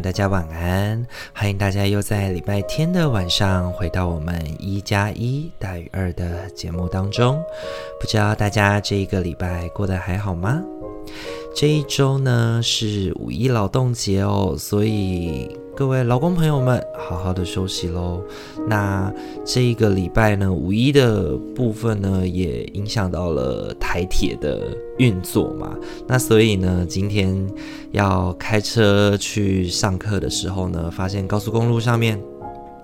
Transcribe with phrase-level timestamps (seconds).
[0.00, 1.04] 大家晚安！
[1.34, 7.42] 欢迎大家又在礼拜天的晚上回到我们一加一大于二的节目当中。
[8.00, 10.62] 不知道大家这一个礼拜过得还好吗？
[11.54, 18.20] 这一周呢是五一劳动节哦，所以各位劳工朋友们，好好的休息喽。
[18.66, 19.14] 那
[19.44, 25.72] 这一个礼拜呢，五一的部分呢，也影响到了台铁的运作嘛。
[26.08, 27.48] 那所以呢，今天
[27.92, 32.20] 要开车去上课的时候呢，发现高速公路上面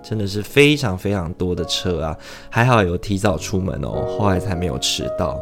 [0.01, 2.17] 真的是非常非常多的车啊，
[2.49, 5.37] 还好有提早出门哦，后来才没有迟到。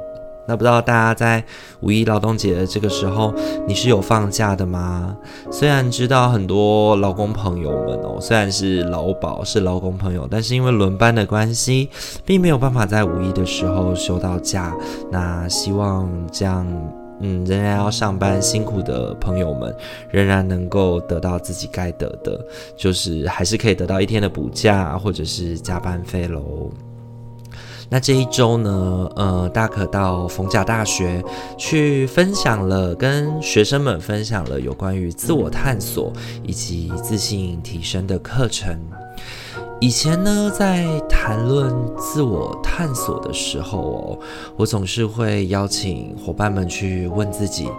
[0.48, 1.44] 那不知道大家在
[1.82, 3.34] 五一劳动节的这个时候，
[3.68, 5.16] 你是有放假的吗？
[5.52, 11.90] 虽然知道很多劳工朋友们哦，虽然是劳保是劳工朋友，但是因为轮班的关系，
[12.26, 14.76] 并没有办法在五一的时候休到假。
[15.12, 16.68] 那希望这样，
[17.22, 19.74] 嗯，仍然要上班辛苦的朋友们，
[20.10, 26.70] 仍然能够得到自己该得的，就是还是可以得到一天的补假或者是加班费喽。
[27.94, 31.24] 那这一周呢，呃，大可到逢甲大学
[31.60, 38.76] 去分享了，跟学生们分享了有关于自我探索以及自信提升的课程。
[39.80, 44.20] 以前呢，在谈论自我探索的时候哦，
[44.56, 47.70] 我总是会邀请伙伴们去问自己：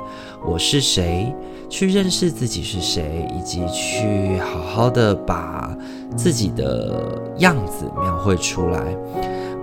[0.47, 1.35] 我是谁？
[1.69, 5.77] 去认识自己是谁，以及去好好的把
[6.17, 8.97] 自己的样子描绘出来。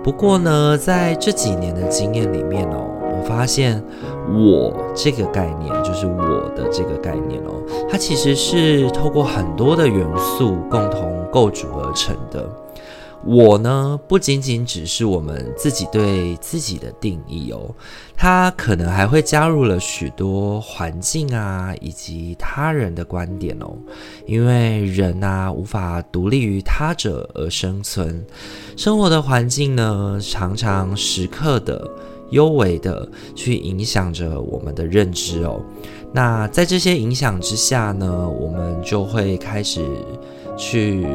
[0.02, 3.82] 不过呢，在这几年的经验里面哦，我发现
[4.34, 7.52] “我”这个概念，就是我的这个概念哦，
[7.88, 12.44] 它其实是透过很多的元素共同构筑而成的。
[13.24, 17.72] 我呢，不仅仅只是我们自己对自己的定义哦，
[18.16, 23.76] 它可能还会加入了许多环境啊，以及他人的观点哦。
[24.26, 28.24] 因为人啊，无法独立于他者而生存，
[28.76, 31.88] 生活的环境呢，常常时刻的、
[32.30, 35.62] 幽微的去影响着我们的认知哦。
[36.12, 39.80] 那在这些影响之下呢，我们就会开始
[40.56, 41.06] 去。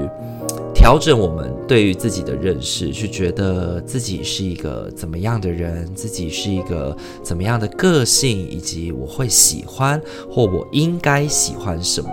[0.74, 10.00] 调整我们对于自己的认识，去觉得自己是一个怎么样的人，自己是一个怎么样的个性，以及我会喜欢
[10.32, 12.10] 或我应该喜欢什么。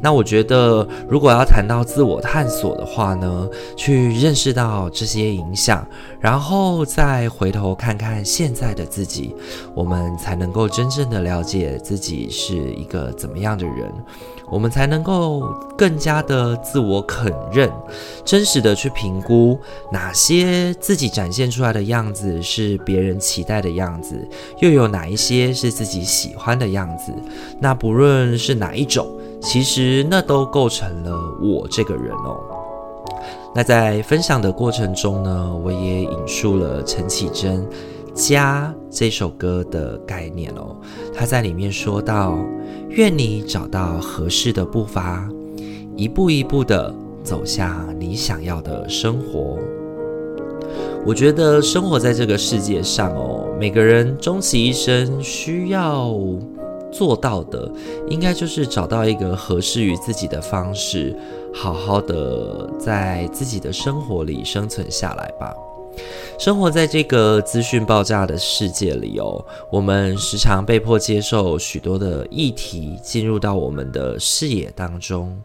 [0.00, 5.86] 那我觉得，如果要谈到自我探索的话呢，去认识到这些影响，
[6.20, 9.34] 然后再回头看看现在的自己，
[9.74, 13.92] 我们才能够真正的了解自己是一个怎么样的人。
[14.48, 15.42] 我们才能够
[15.76, 17.70] 更加的自我肯认，
[18.24, 19.58] 真实的去评估
[19.90, 24.16] 哪些自己展现出来的样子是别人期待的样子，
[24.60, 27.12] 又有哪一些是自己喜欢的样子。
[27.58, 29.06] 那不论是哪一种，
[29.42, 32.38] 其实那都构成了我这个人哦。
[33.54, 37.62] 那在分享的过程中呢，我也引述了陈綺贞
[38.16, 40.74] 《家》这首歌的概念哦，
[41.14, 42.36] 他在里面说到。
[42.90, 45.28] 愿你找到合适的步伐，
[45.96, 49.58] 一步一步的走向你想要的生活。
[51.04, 56.10] 我觉得生活在这个世界上哦，每个人终其一生需要
[56.90, 57.70] 做到的，
[58.08, 61.14] 应该就是找到一个合适于自己的方式，
[61.52, 65.52] 好好的在自己的生活里生存下来吧。
[66.38, 69.42] 生活在这个资讯爆炸的世界里哦，
[69.72, 75.40] 我们时常被迫接受许多的议题进入到我们的视野当中。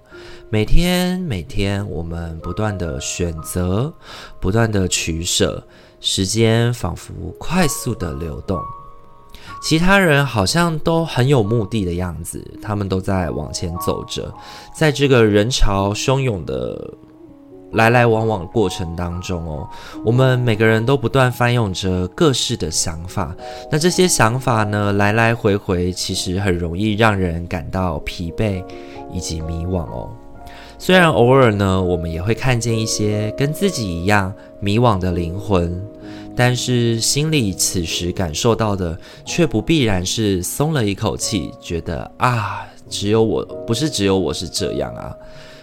[0.50, 3.94] 每天每天，我们不断的选择，
[4.39, 5.63] 不断的取舍，
[6.01, 8.59] 时间仿佛快速的流动。
[9.63, 14.33] 其他人好像都很有目的的样子，他们都在往前走着，
[14.75, 16.94] 在这个人潮汹涌的。
[17.73, 19.68] 来来往往过程当中哦，
[20.06, 23.35] 我们每个人都不断翻涌着各式的想法。
[23.71, 28.63] 那这些想法呢，来来回回，其实很容易让人感到疲惫
[29.12, 30.09] 以及迷惘哦。
[30.77, 35.81] 虽然偶尔呢，我们也会看见一些跟自己一样迷惘的灵魂，
[36.35, 42.65] 但是心里此时感受到的，却不必然是松了一口气，觉得啊。
[42.89, 45.15] 只有我，不是只有我是这样啊，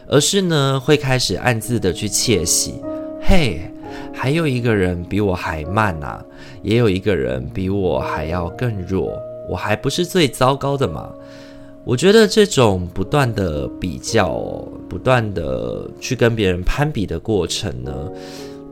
[0.08, 2.75] 而是呢，会开始暗自的去窃喜，
[3.20, 3.60] 嘿，
[4.12, 6.25] 还有一个人比我还慢啊，
[6.62, 9.12] 也有一个人比我还要更弱，
[9.49, 11.10] 我还不是最糟糕的嘛。
[11.84, 14.28] 我觉得这种不断的比较，
[14.88, 17.93] 不断的去跟别人攀比的过程呢，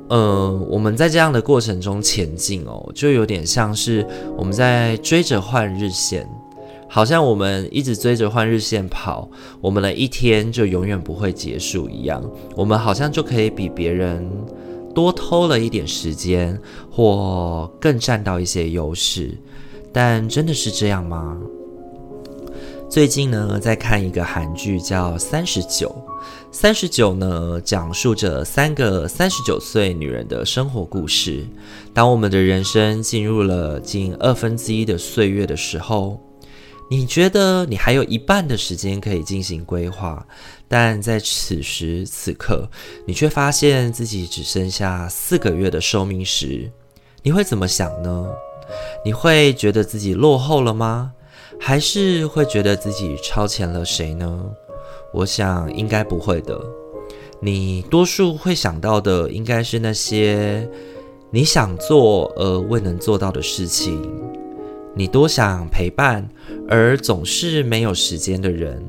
[0.09, 4.07] 呃，我们在这样的过程中前进哦，就有点像是
[4.37, 6.29] 我们在追着换日线，
[6.89, 9.29] 好像我们一直追着换日线跑，
[9.61, 12.23] 我们的一天就永远不会结束一样，
[12.55, 14.27] 我们好像就可以比别人
[14.95, 16.59] 多偷了一点时间，
[16.91, 19.37] 或更占到一些优势，
[19.93, 21.37] 但真的是这样吗？
[22.89, 25.89] 最近呢，在看一个韩剧叫《三十九》，
[26.53, 31.45] 三十九呢，讲述着三个三十九岁女人的生活故事。
[31.93, 36.21] 当我们的人生进入了近二分之一的岁月的时候，
[36.89, 40.25] 你觉得你还有一半的时间可以进行规划，
[40.69, 42.69] 但在此时此刻，
[43.07, 46.71] 你却发现自己只剩下四个月的寿命时，
[47.23, 48.29] 你会怎么想呢？
[49.05, 51.13] 你会觉得自己落后了吗？
[51.59, 54.45] 还是会觉得自己超前了谁呢？
[55.13, 56.61] 我想应该不会的。
[57.41, 60.69] 你多数会想到的应该是那些
[61.31, 64.03] 你想做而未能做到的事情，
[64.99, 66.27] 你多想陪伴
[66.67, 68.83] 而总是没有时间的人，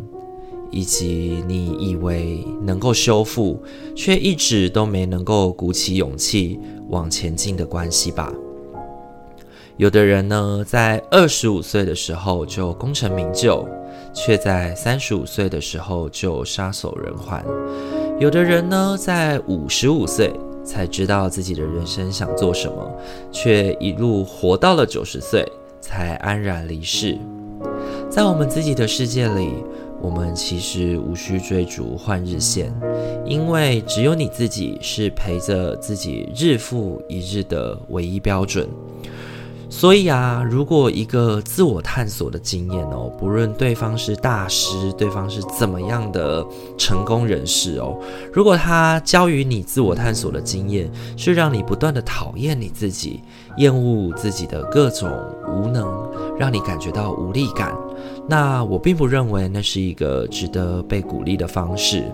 [0.72, 3.62] 以及你以为能够修复
[3.94, 6.58] 却一直都没能够鼓起勇气
[6.88, 8.32] 往前进的关系吧。
[9.76, 13.68] 有的人呢，在二十五岁的时候就功成名就，
[14.14, 17.44] 却在三十五岁的时候就撒手人寰；
[18.18, 20.34] 有的人呢，在五十五岁
[20.64, 22.92] 才知道自己的人生想做什么，
[23.32, 25.46] 却一路活到了九十岁
[25.88, 27.18] 才安然离世。
[28.10, 29.54] 在我们自己的世界里，
[30.02, 32.74] 我们其实无需追逐换日线，
[33.26, 38.68] 因为只有你自己是陪着自己日复一日的唯一标准。
[39.70, 46.46] 所以啊，如果一个自我探索的经验哦，不论对方是大师，对方是怎么样的
[46.78, 47.96] 成功人士哦，
[48.34, 53.22] 如果他教予你自我探索的经验是让你不断的讨厌你自己，
[53.58, 55.12] 厌恶自己的各种
[55.48, 55.86] 无能，
[56.40, 57.76] 让你感觉到无力感，
[58.28, 62.10] 那我并不认为那是一个值得被鼓励的方式，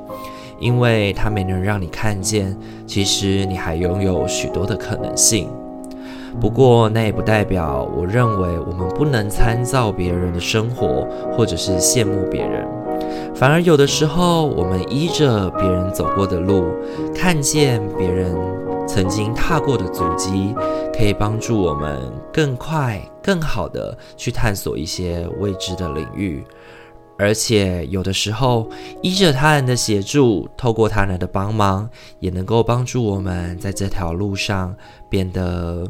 [0.60, 2.58] 因为它没能让你看见，
[2.88, 5.48] 其实你还拥有许多的可能性。
[6.42, 12.68] 不过，那也不代表我认为我们不能参照别人的生活，或者是羡慕别人。
[13.34, 16.66] 反而有的时候，我们依着别人走过的路，
[17.16, 18.36] 看见别人
[18.88, 20.54] 曾经踏过的足迹，
[20.92, 22.00] 可以帮助我们
[22.32, 26.44] 更快、更好地去探索一些未知的领域。
[27.18, 28.68] 而且，有的时候
[29.02, 31.90] 依着他人的协助，透过他人的帮忙，
[32.20, 34.76] 也能够帮助我们在这条路上
[35.10, 35.88] 变得。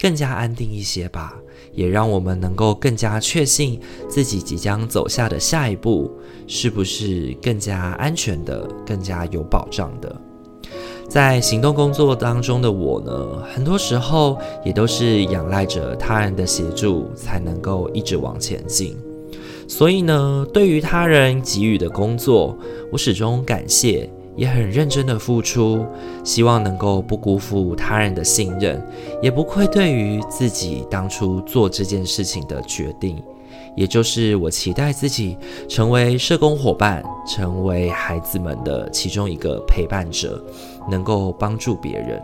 [0.00, 1.36] 更加安定一些吧，
[1.72, 6.10] 也让我们能够更加确信自己即将走下的下一步
[6.46, 10.20] 是不是更加安全的、更加有保障的。
[11.08, 18.96] 在行动工作当中的我呢，很多时候也都是仰赖着他人的协助，才能够一直往前进。
[19.66, 22.56] 所以呢，对于他人给予的工作，
[22.90, 24.08] 我始终感谢。
[24.40, 25.84] 也很认真的付出，
[26.24, 28.82] 希望能够不辜负他人的信任，
[29.20, 33.22] 也不愧对于自己当初做这件事情的决定。
[33.76, 35.36] 也就是我期待自己
[35.68, 40.42] 成为社工伙伴，成为孩子们的其中一个陪伴者，
[40.90, 42.22] 能够帮助别人。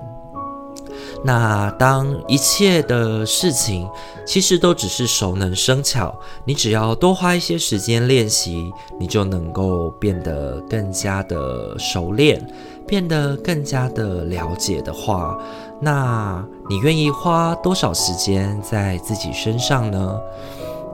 [1.25, 3.89] 那当一切的事情
[4.27, 12.45] 其实都只是熟能生巧，你只要多花一些时间练习，你就能够变得更加的熟练，
[12.87, 15.37] 变得更加的了解的话，
[15.81, 20.19] 那你愿意花多少时间在自己身上呢？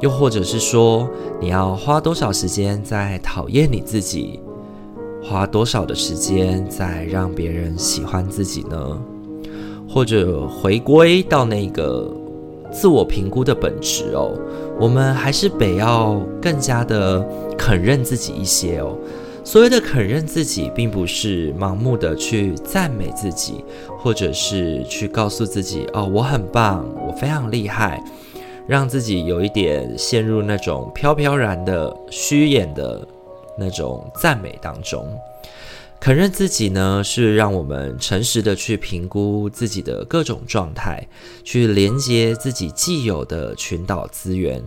[0.00, 1.08] 又或者是说，
[1.40, 4.40] 你要花多少时间在讨厌你自己，
[5.22, 8.98] 花多少的时间在让别人喜欢自己呢？
[9.92, 12.10] 或者回归到那个
[12.72, 14.32] 自我评估的本质哦，
[14.80, 17.22] 我们还是得要更加的
[17.58, 18.96] 肯认自己一些哦。
[19.44, 23.64] 所谓的肯认自己，并不是盲目的去赞美自己，
[23.98, 28.02] 或者是去告诉自己哦，我很棒，我非常厉害，
[28.66, 33.06] 让自己有一点陷入那种飘飘然的虚掩的
[33.58, 35.04] 那种赞美当中。
[36.02, 41.06] 肯认自己呢，是让我们诚实的去评估自己的各种状态，
[41.44, 44.60] 去连接自己既有的群岛资源，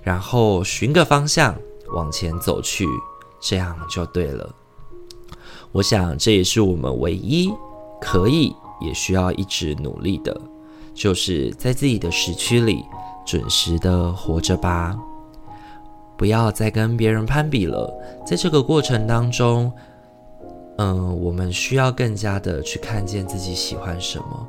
[0.00, 1.54] 然后寻个方向，
[1.94, 2.86] 往前走去，
[3.38, 4.48] 这样就对了。
[5.72, 7.52] 我想这也是我们唯一
[8.00, 10.40] 可以也需要一直努力的，
[10.94, 12.82] 就是在自己的时区里
[13.26, 14.96] 准时的活着吧，
[16.16, 17.92] 不要再跟别人攀比了。
[18.26, 19.70] 在这个过程当中，
[20.78, 24.48] 嗯，我们需要更加的去看见自己喜欢什么。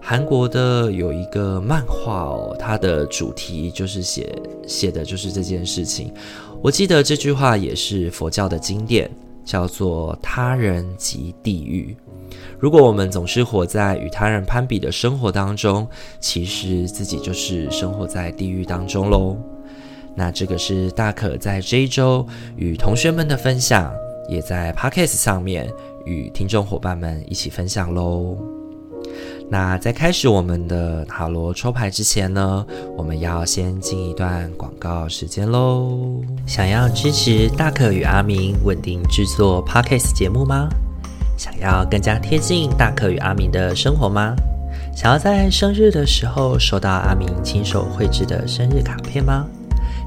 [0.00, 4.34] 韩国的有一个漫画哦，它的主题就是写
[4.66, 6.12] 写的就是这件事情。
[6.62, 9.10] 我记得这句话也是佛教的经典，
[9.44, 11.94] 叫做“他人即地狱”。
[12.58, 15.86] 如果我们总是活在与他人攀比的生活当中，
[16.18, 19.36] 其实自己就是生活在地狱当中喽。
[20.14, 23.92] 那这个是大可在这一周与同学们的分享，
[24.28, 25.72] 也在 Podcast 上面
[26.04, 28.36] 与听众伙伴们一起分享喽。
[29.50, 32.66] 那在开始我们的塔罗抽牌之前呢，
[32.96, 36.20] 我们要先进一段广告时间喽。
[36.46, 40.68] 想要支持大可与阿明稳定制作 Podcast 节目吗？
[41.38, 44.34] 想要更加贴近大可与阿明的生活吗？
[44.94, 49.46] 想要在生日的时候收到阿明亲手绘制的生日卡片吗？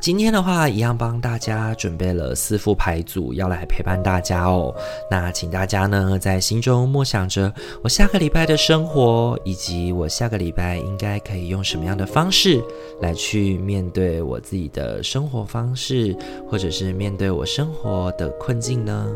[0.00, 4.74] 今天的话，一样帮大家准备了四副牌组，要来陪伴大家哦。
[5.10, 7.52] 那请大家呢，在心中默想着
[7.82, 12.62] 我下个礼拜的生活，以及我下个礼拜应该可以用什么样的方式
[13.02, 16.16] 来去面对我自己的生活方式，
[16.48, 19.06] 或者是面对我生活的困境呢？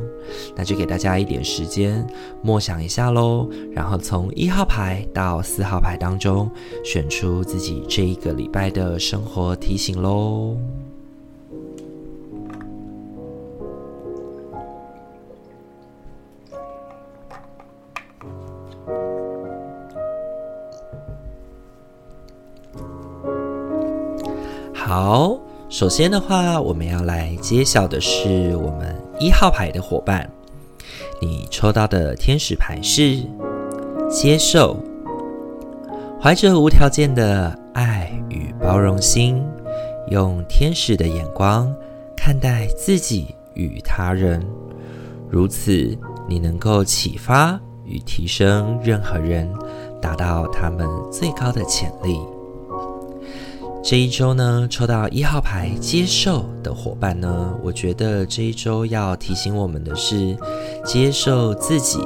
[0.55, 2.07] 那就给大家一点时间
[2.43, 6.51] 默想一下喽，然后从一号牌到四号牌当中
[6.85, 10.57] 选出自己这一个礼拜的生活提醒喽。
[24.95, 25.39] 好，
[25.71, 30.31] 首先的话，我们要来揭晓的是我们一号牌的伙伴，
[31.19, 33.17] 你抽到的天使牌是
[34.11, 34.77] 接受，
[36.21, 39.43] 怀着无条件的爱与包容心，
[40.09, 41.75] 用天使的眼光
[42.15, 44.47] 看待自己与他人，
[45.27, 45.73] 如此
[46.29, 49.51] 你能够启发与提升任何人，
[50.03, 52.21] 达到他们最高的潜力。
[53.85, 60.37] 这一周呢，抽到一号牌接受的伙伴呢，我觉得这一周要提醒我们的是，
[60.85, 61.99] 接受自己，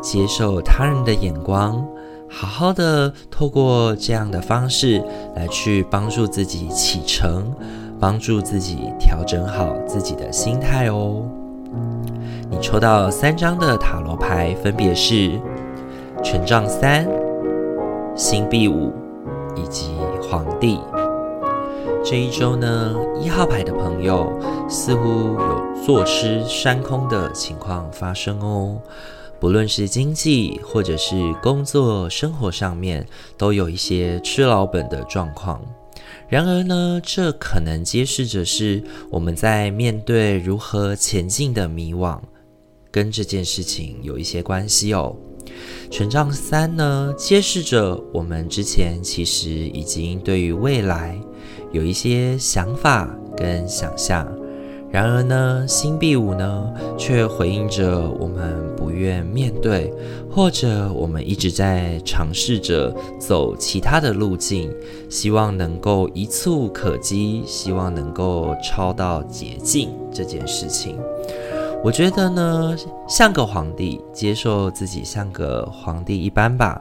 [0.00, 1.86] 接受他人的眼光，
[2.30, 5.04] 好好的透过这样的方式
[5.36, 7.52] 来去帮助自己启程，
[8.00, 11.22] 帮助自己调整好自己的心态哦。
[12.50, 15.38] 你抽到三张的塔罗牌，分别是
[16.24, 17.06] 权杖三、
[18.16, 18.90] 星币五
[19.54, 19.90] 以及
[20.22, 20.80] 皇帝。
[22.10, 24.32] 这一周呢，一号牌的朋友
[24.66, 28.80] 似乎有坐吃山空的情况发生哦。
[29.38, 35.60] 不论是经济或者是工作生活上面，都有一些吃老本的状况。
[36.30, 42.18] 然而呢，这可能揭示着是我们在面对如何前进的迷惘，
[42.90, 45.14] 跟这件事情有一些关系哦。
[45.90, 51.20] 权杖三呢，揭示着我们之前其实已经对于未来。
[51.72, 54.26] 有一些想法跟想象，
[54.90, 59.92] 然而呢，星币五呢，却回应着我们不愿面对，
[60.30, 64.74] 或者我们一直在尝试着走其他的路径，
[65.10, 70.96] 希望能够一蹴可及，希望能够超到捷径这件事情。
[71.84, 72.74] 我觉得呢，
[73.06, 76.80] 像个皇帝，接受自己像个皇帝一般吧。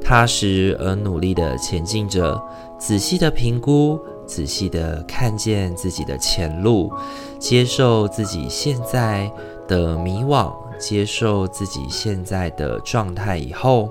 [0.00, 2.40] 踏实而努力地前进着，
[2.78, 6.92] 仔细的评估，仔细的看见自己的前路，
[7.38, 9.30] 接受自己现在
[9.66, 13.90] 的迷惘，接受自己现在的状态以后，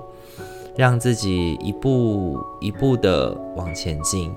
[0.74, 4.34] 让自己一步一步的往前进，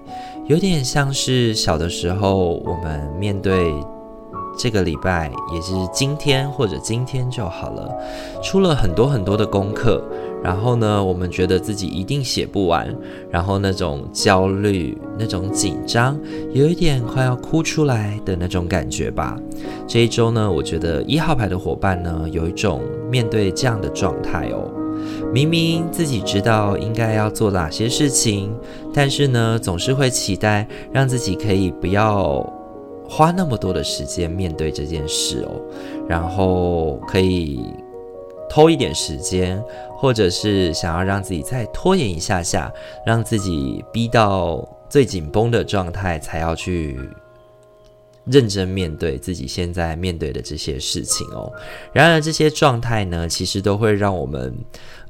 [0.48, 3.74] 有点像是小的时候我们面对
[4.58, 7.90] 这个礼拜，也是今天或者今天就好了，
[8.44, 10.04] 出了很多很多的功课，
[10.44, 12.94] 然后呢，我们觉得自己一定写不完，
[13.30, 16.20] 然后那种焦虑、那种紧张，
[16.52, 19.38] 有一点快要哭出来的那种感觉吧。
[19.88, 24.72] 这一周呢，我觉得一号牌的伙伴呢，有一种面对这样的状态哦。
[25.34, 28.54] 明明自己知道应该要做哪些事情，
[28.94, 32.42] 但是呢，总是会期待让自己可以不要
[33.08, 35.62] 花那么多的时间面对这件事哦，
[36.08, 37.62] 然后可以
[38.52, 39.64] 偷一点时间，
[39.96, 42.70] 或者是想要让自己再拖延一下下，
[43.06, 47.00] 让自己逼到最紧绷的状态才要去。
[48.26, 51.52] 认真面对自己现在面对的这些事情哦。
[51.92, 54.56] 然而这些状态呢，其实都会让我们，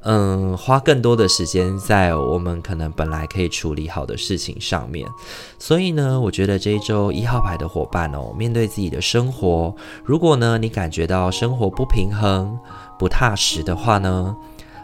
[0.04, 5.08] 嗯，花更多的时间在我们可能本来可以处理好的事情上面。
[5.60, 12.58] 所以呢，我觉得这一周一号牌的伙伴哦，面对自己的生活，如果呢你感觉到生活不平衡、
[12.98, 14.36] 不踏实的话呢，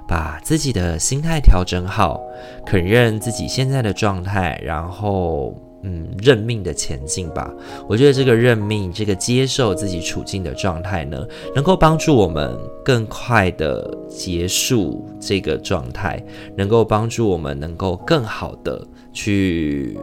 [0.07, 2.19] 把自己的心态调整好，
[2.65, 5.53] 肯认自己现在的状态，然后。
[5.83, 7.53] 嗯，认命的前进吧。
[7.87, 16.21] 我觉得这个认命，这个接受自己处境的状态呢，能够帮助我们更快的结束这个状态，
[16.55, 19.97] 能够帮助我们能够更好的去，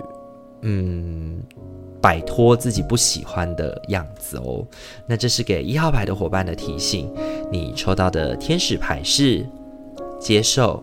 [0.62, 1.40] 嗯，
[2.00, 4.64] 摆脱自己不喜欢的样子哦。
[5.08, 7.12] 那这是给一号牌的伙伴的提醒。
[7.50, 9.44] 你抽到的天使牌是
[10.20, 10.82] 接受。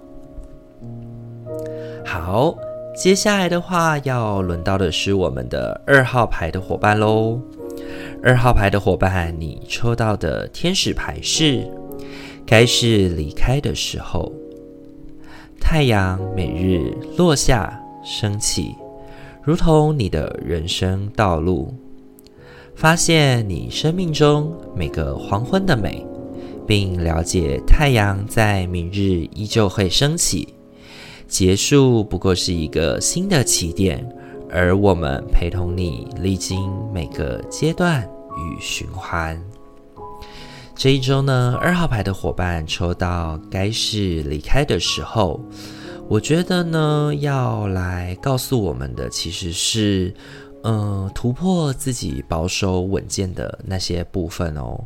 [2.05, 2.55] 好。
[2.93, 7.39] 接下来的话，要轮到的是我们的二号牌的伙伴喽。
[8.21, 11.65] 二号牌的伙伴，你抽到的天使牌是
[12.45, 14.31] 该是离开的时候。
[15.59, 18.75] 太阳每日落下升起，
[19.41, 21.73] 如同你的人生道路。
[22.75, 26.05] 发现你生命中每个黄昏的美，
[26.67, 30.53] 并了解太阳在明日依旧会升起。
[31.31, 34.05] 结束不过是一个新的起点，
[34.49, 38.03] 而我们陪同你历经每个阶段
[38.35, 39.41] 与循环。
[40.75, 45.39] 这一周呢，二号牌的伙伴抽到该是离开的时候，
[46.09, 50.13] 我觉得呢，要来告诉我们的其实是。
[50.63, 54.79] 嗯，突破自己保守稳健的那些部分哦，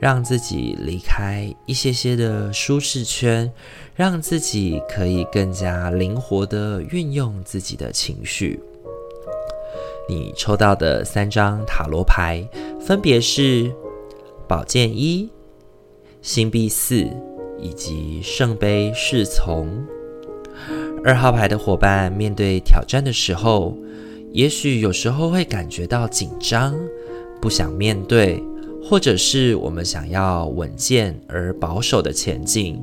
[0.00, 3.52] 让自己离开一些些的舒适圈，
[3.98, 8.60] 让自己可以更加灵活的运用自己的情绪。
[10.08, 12.48] 你抽到的三张塔罗牌
[12.80, 13.74] 分别是
[14.46, 15.28] 宝剑一、
[16.22, 17.08] 星币四
[17.60, 19.68] 以及圣杯侍从。
[21.04, 23.76] 二号牌的伙伴面对挑战的时候。
[24.30, 26.78] 也许有时候会感觉到紧张，
[27.40, 28.44] 不想面对，
[28.84, 32.78] 或者是我们想要稳健而保守的前进。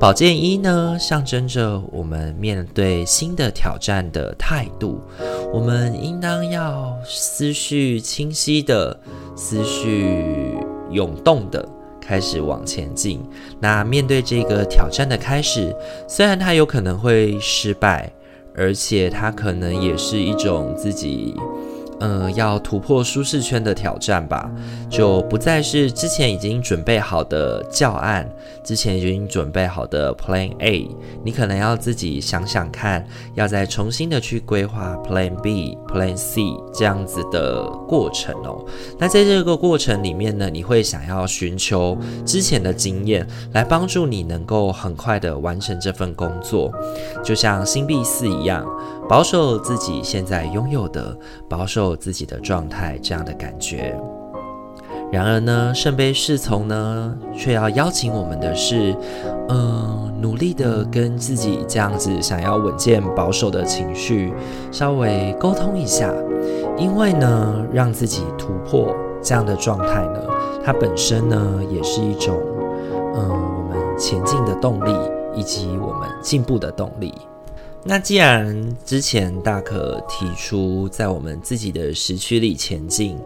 [0.00, 4.98] 宝剑一呢，象征着我们面对新的挑战的态度。
[5.52, 8.98] 我们应当要思绪清晰的、
[9.36, 10.56] 思绪
[10.90, 11.68] 涌动的
[12.00, 13.20] 开始往前进。
[13.60, 15.76] 那面对这个挑战的开始，
[16.08, 18.10] 虽然它有可能会失败。
[18.56, 21.34] 而且它可能也是一种自己，
[22.00, 24.50] 嗯、要突破舒适圈的挑战吧，
[24.88, 28.28] 就不再是之前已经准备好的教案，
[28.64, 30.88] 之前已经准备好的 Plan A，
[31.22, 38.64] 你可能要自己想想看，要再重新的去规划 Plan B、Plan C 这样子的过程哦。
[38.98, 46.72] 那在这个过程里面呢，你会想要寻求之前的经验，来帮助你能够很快的完成这份工作，
[47.22, 48.66] 就像星币四一样。
[49.08, 51.16] 保守自己现在拥有的，
[51.48, 53.98] 保守自己的状态，这样的感觉。
[55.12, 58.94] 然而呢，圣杯侍从呢，却要邀请我们的是，
[59.48, 64.32] 嗯、努力的跟自己这样子想要稳健保守的情绪
[64.70, 66.14] 稍微沟通一下，
[66.78, 70.22] 因为呢，让自己突破这样的状态呢，
[70.64, 72.40] 它本身呢，也是一种，
[73.16, 74.94] 嗯、我们前进的动力，
[75.34, 77.12] 以及我们进步的动力。
[77.82, 83.16] 那既然之前大可提出，在我们自己的时区里前进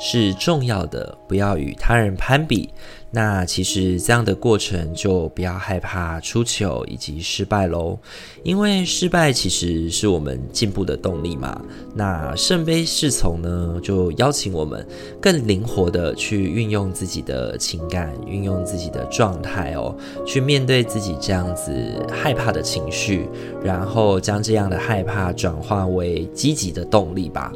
[0.00, 2.70] 是重要的，不要与他人攀比。
[3.12, 7.98] 那其实这样的过程就不要害怕出糗以及失败喽，
[8.44, 11.60] 因为失败其实是我们进步的动力嘛。
[11.92, 14.86] 那圣杯侍从呢，就邀请我们
[15.20, 19.92] 更灵活的去运用自己的情感，运用自己的状态哦，
[20.24, 21.74] 去面对自己这样子
[22.08, 23.28] 害怕的情绪，
[23.60, 27.52] 然后后将这样的害怕转化为积极的动力吧。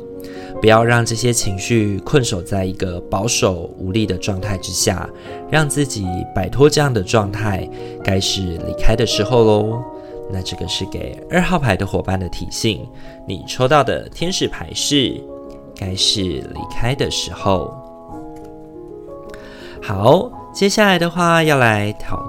[0.61, 5.09] 不要让这些情绪困守在一个保守无力的状态之下，
[5.51, 7.69] 让自己摆脱这样的状态，
[8.03, 9.83] 该是离开的时候喽。
[10.31, 12.87] 那这个是给二号牌的伙伴的提醒，
[13.27, 15.21] 你抽到的天使牌是，
[15.77, 17.75] 该是离开的时候。
[19.83, 22.27] 好，接下来的话要来讨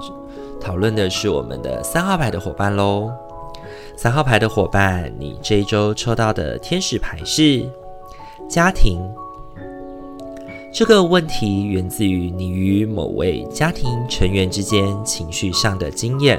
[0.60, 3.10] 讨论的是我们的三号牌的伙伴喽。
[3.96, 7.66] 三号牌的伙伴，你这一周抽到的天使牌是
[8.46, 9.00] 家庭。
[10.70, 16.38] 这个问题源自于你与某位家庭成员之间情绪上的经验。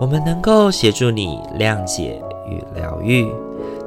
[0.00, 3.28] 我们能够协助你谅解与疗愈，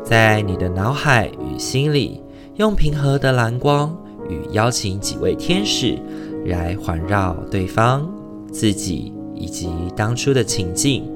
[0.03, 2.21] 在你的脑海与心里，
[2.57, 3.97] 用平和的蓝光
[4.29, 5.97] 与邀请几位天使
[6.45, 8.07] 来环绕对方、
[8.51, 11.11] 自己以及当初的情境，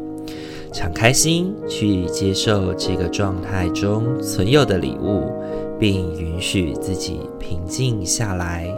[0.71, 5.29] 敞开心去接受这个状态中存有的礼物，
[5.77, 8.73] 并允许自己平静下来。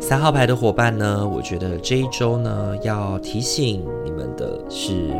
[0.00, 5.10] 三号牌的伙伴呢，我觉得这一周呢，要提醒你们的是，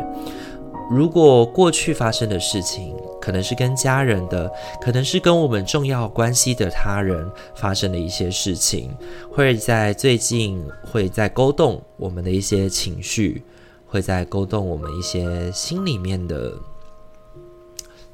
[0.89, 8.89] 如果过去发生的事情，可能是跟家人的，可能是跟我们重要关系的他人发生的一些事情，
[9.29, 13.43] 会在最近会在勾动我们的一些情绪，
[13.89, 16.53] 会在勾动我们一些心里面的。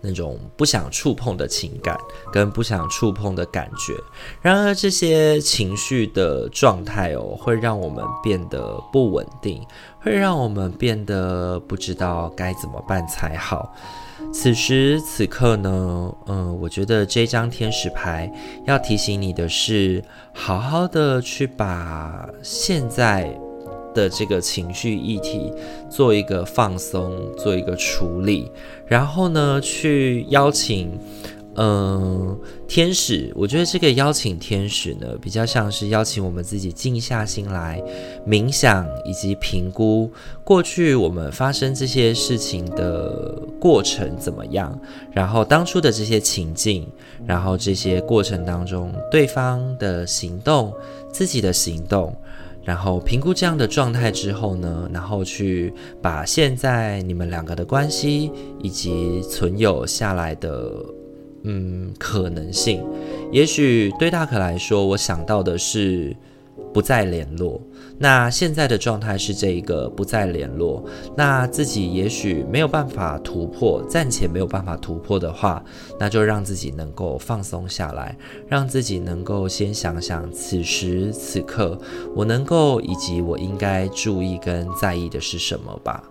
[0.01, 1.97] 那种不想触碰的情感
[2.31, 3.95] 跟不想触碰的感觉，
[4.39, 9.65] 然而这些情绪的状态哦，会让我们变得不稳定，
[9.99, 13.73] 会让我们变得不知道该怎么办才好。
[14.31, 18.31] 此时此刻呢，嗯，我觉得这张天使牌
[18.67, 20.03] 要提醒你的是，
[20.35, 23.35] 好好的去把现在。
[23.95, 25.51] 的这个情绪议题
[25.89, 28.51] 做一个放松，做一个处理，
[28.85, 30.91] 然后呢，去邀请，
[31.55, 33.31] 嗯、天使。
[33.33, 37.81] 我觉得这个邀请天使呢，比较像是邀请我们自己静下心来
[38.27, 40.11] 冥想，以及评估
[40.43, 44.77] 过去我们发生这些事情的过程怎么样，
[45.13, 46.85] 然后当初的这些情境，
[47.25, 50.73] 然后这些过程当中对方的行动，
[51.09, 52.13] 自己的行动。
[52.65, 58.29] 然后评估这样的状态之后呢，然后去把现在你们两个的关系
[58.61, 60.69] 以及存有下来的
[61.43, 62.83] 嗯可能性，
[63.31, 66.13] 也许对大可来说，我想到的是。
[66.73, 67.61] 不再联络，
[67.97, 70.83] 那现在的状态是这一个不再联络，
[71.15, 75.63] 那自己也许没有办法突破，暂且没有办法突破的话，
[75.99, 81.79] 那就让自己能够放松下来，让自己能够先想想此时此刻
[82.13, 86.03] 我能够以及我应该注意跟在意的是什么吧。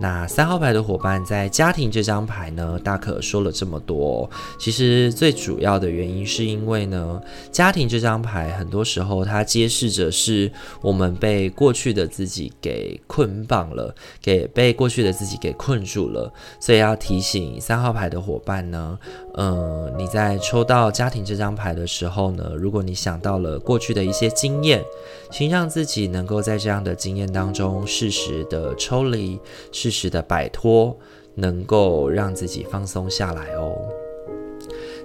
[0.00, 4.28] 那三号牌的伙伴在家庭这张牌呢，大可说了这么多，
[4.58, 18.98] 其实最主要的原因是因为呢，家庭这张牌很多时候它揭示着是我们被过去的自己给捆绑了，给被过去的自己给困住了，所以要提醒三号牌的伙伴呢，
[19.36, 24.82] 嗯，你在抽到家庭这张牌的时候呢，如果你想到了过去的一些经验，
[25.30, 29.38] 请让自己能够在这样的经验当中适时的抽离。
[29.84, 30.98] 适时的摆脱，
[31.34, 33.76] 能够让自己放松下来哦。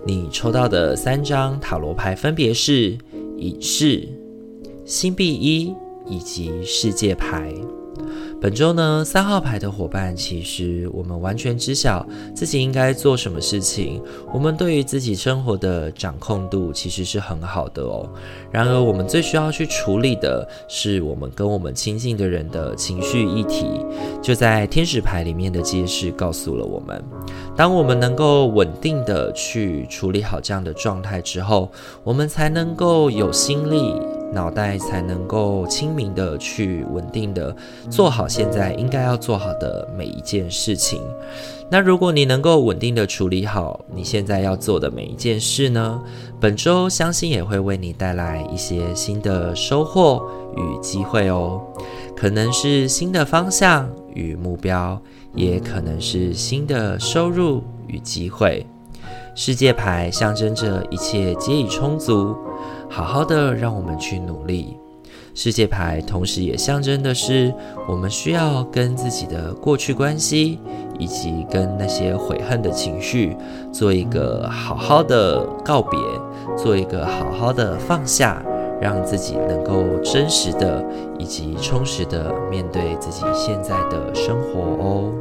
[0.06, 2.98] 你抽到的三张塔罗牌分别是
[3.36, 4.08] 隐士、
[4.86, 5.76] 星币一
[6.08, 7.54] 以及世界牌。
[8.42, 14.02] 本周呢，三号牌的伙伴，其实我们完全知晓自己应该做什么事情。
[14.34, 18.10] 我们对于自己生活的掌控度其实是很好的哦。
[18.50, 23.66] 然而，我们最需要去处理的是我们跟我们亲近的人的情绪议题。
[24.22, 27.04] 就在天使牌里面的揭示告诉了我们，
[27.58, 31.70] 当我们能够稳定的去处理好这样的状态之后，
[32.06, 33.94] 我们才能够有心力。
[34.32, 37.56] 脑袋才能够清明的去稳定的
[37.90, 41.02] 做好现在应该要做好的每一件事情。
[41.72, 46.02] 那如果你能够稳定的处理好你现在要做的每一件事呢，
[46.40, 50.22] 本周相信也会为你带来一些新的收获
[50.56, 51.62] 与机会哦。
[52.16, 55.00] 可能是新的方向与目标，
[55.36, 58.66] 也可能是新的收入与机会。
[59.36, 62.36] 世界牌象征着一切皆已充足。
[62.90, 64.78] 好好的，让我们去努力。
[65.36, 67.54] 世界牌同时也象征的是，
[67.88, 70.60] 我们需要跟自己的过去关系，
[70.98, 73.38] 以及跟那些悔恨的情绪，
[73.72, 75.98] 做一个好好的告别，
[76.58, 78.44] 做一个好好的放下，
[78.82, 80.84] 让自己能够真实的
[81.18, 85.14] 以及充实的面对自己现在的生活哦。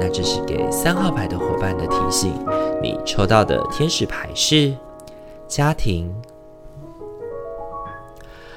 [0.00, 2.32] 那这是给三号牌的伙伴的提醒。
[2.82, 4.74] 你抽到的天使牌是
[5.46, 6.12] 家庭。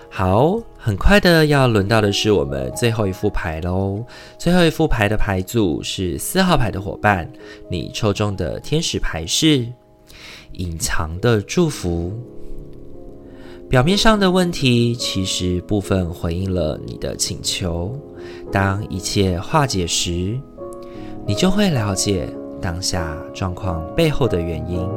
[0.10, 4.02] 好，很快的要轮到的是我们最后一副牌喽。
[4.38, 7.30] 最后一副牌的牌组是四号牌的伙伴，
[7.70, 9.68] 你抽中的天使牌是
[10.54, 12.14] 隐藏的祝福。
[13.68, 17.94] 表面上的问题，其实部分回应了你的请求。
[18.52, 20.40] 当一切化解时，
[21.28, 22.30] 你就会了解
[22.62, 24.88] 当下状况背后的原因。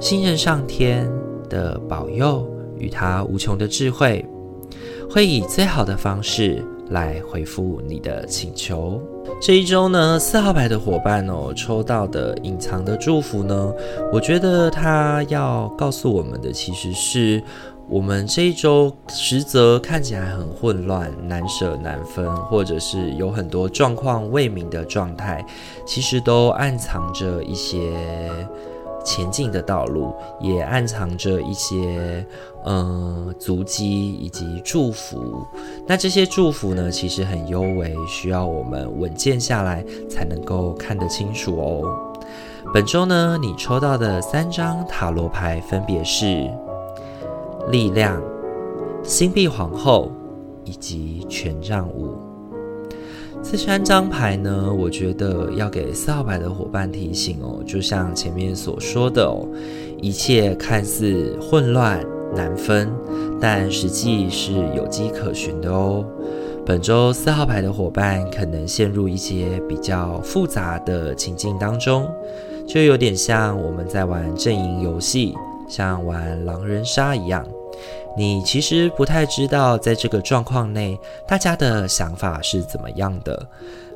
[0.00, 1.08] 信任上天
[1.48, 4.24] 的保佑与他无穷的智慧。
[5.16, 9.00] 会以最好的方式来回复你的请求。
[9.40, 13.72] 这一周呢，四号牌的伙伴哦，抽到的隐藏的祝福呢，
[14.12, 17.42] 我觉得他要告诉我们的其实是，
[17.88, 25.42] 我们这一周实则看起来很混乱、难舍难分，或者是有很多状况未明的状态，
[25.86, 27.90] 其实都暗藏着一些。
[29.06, 32.26] 前进的道路也暗藏着一些，
[32.64, 35.46] 呃，足迹以及祝福。
[35.86, 42.12] 那这些祝福呢，其实很幽微，需要我们稳健下来才能够看得清楚哦。
[42.74, 46.50] 本周呢，你抽到的三张塔罗牌分别是
[47.68, 48.20] 力量、
[49.04, 50.10] 星币皇后
[50.64, 52.25] 以及权杖五。
[53.42, 59.46] 这三张牌呢，我觉得要给四号牌的伙伴提醒哦，就像前面所说的哦，
[60.00, 62.92] 一切看似混乱难分，
[63.40, 66.04] 但实际是有迹可循的哦。
[66.66, 72.04] 本周四号牌的伙伴可能陷入一些比较复杂的情境当中，
[72.66, 75.36] 就有点像我们在玩阵营游戏，
[75.68, 77.46] 像玩狼人杀一样。
[78.16, 80.98] 你其实不太知道，在这个状况内，
[81.28, 83.48] 大家的想法是怎么样的。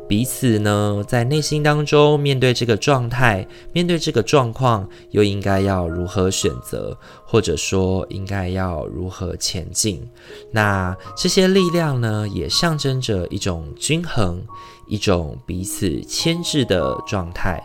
[0.06, 10.02] 彼此呢，在内心当中面对这个状态，面对这个状况，又应该要如何选择，或者说应该要如何前进？
[10.50, 14.42] 那这些力量呢，也象征着一种均衡，
[14.88, 17.62] 一种彼此牵制的状态。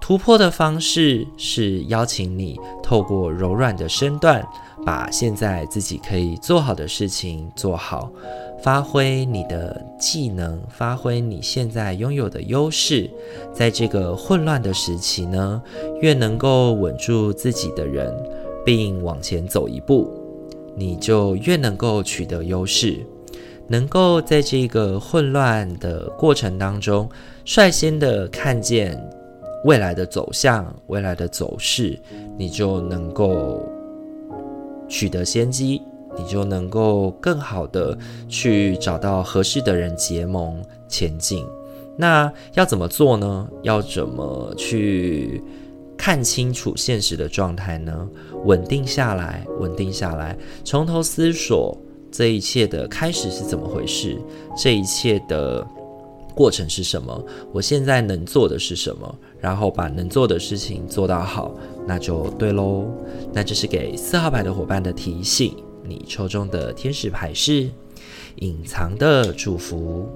[0.00, 4.46] 突破的方式是邀请你透过柔软的身段，
[4.84, 8.10] 把现在自己可以做好的事情做好，
[8.62, 13.10] 发挥你的技能，发挥你现在拥有的优势。
[13.52, 15.62] 在这个混乱的时期呢，
[16.00, 18.10] 越能够稳住自己的人，
[18.64, 20.10] 并往前走一步，
[20.74, 22.98] 你就越能够取得优势，
[23.68, 27.08] 能够在这个混乱的过程当中，
[27.44, 28.98] 率先的看见
[29.64, 32.00] 未来的走向，未来的走势，
[32.38, 33.62] 你就能够。
[34.90, 35.80] 取得先机，
[36.18, 37.96] 你就能够更好的
[38.28, 41.46] 去找到合适的人结盟前进。
[41.96, 43.48] 那要怎么做呢？
[43.62, 45.42] 要怎么去
[45.96, 48.08] 看清楚现实的状态呢？
[48.44, 51.76] 稳定下来，稳定下来，从头思索
[52.10, 54.18] 这一切的开始是怎么回事，
[54.56, 55.66] 这一切的
[56.34, 57.22] 过程是什么？
[57.52, 59.14] 我现在能做的是什么？
[59.40, 61.52] 然后把能做的事情做到好，
[61.86, 62.86] 那就对喽。
[63.32, 65.56] 那这是给四号牌的伙伴的提醒。
[65.82, 67.68] 你抽中的天使牌是
[68.36, 70.08] 隐藏的祝福。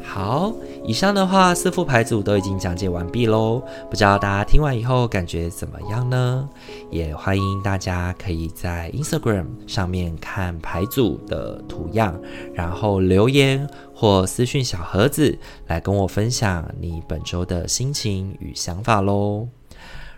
[0.00, 3.60] 好，以上的话四副牌组都已经讲解完毕喽。
[3.90, 6.48] 不知道大家听完以后感觉怎么样呢？
[6.90, 12.18] 也欢迎大家可以在 Instagram 上面看牌组的图样，
[12.54, 13.68] 然后留言
[14.00, 19.48] 或私讯小盒子来跟我分享你本周的心情与想法喽。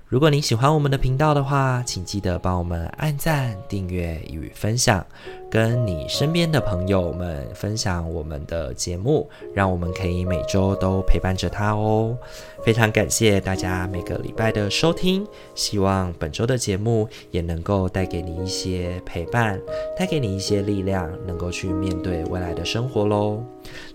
[0.07, 5.07] 如果你喜欢我们的频道的话，请记得帮我们按赞、订阅与分享，
[5.49, 12.19] 跟你身边的朋友们分享我们的节目，让我们可以每周都陪伴着他哦。
[12.65, 19.59] 非常感谢大家每个礼拜的收听，希望本周的节目也能够带给你一些陪伴，
[19.97, 23.43] 带给你一些力量，能够去面对未来的生活喽。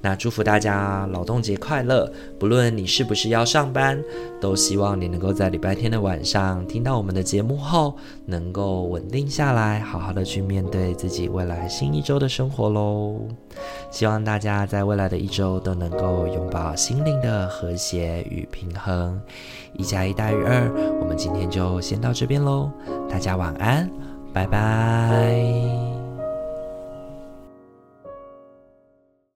[0.02, 2.12] 那祝福大家劳动节快乐！
[2.40, 4.02] 不论你是不是要上班，
[4.40, 13.20] 都希望你能够在礼拜天的晚上听到我们的节目后，能够稳定下来，好好的去面对自己未来新一周的生活喽。
[13.90, 19.20] 希望大家在未来的一周都能够拥抱心灵的和谐与平衡。
[19.74, 22.70] 一加一大于二，我们今天就先到这边喽，
[23.10, 23.90] 大家晚安，
[24.34, 25.95] 拜拜。